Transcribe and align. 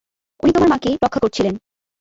উনি 0.43 0.51
তোমার 0.53 0.69
মাকে 0.69 0.89
রক্ষা 0.95 1.19
করছিলেন। 1.19 1.55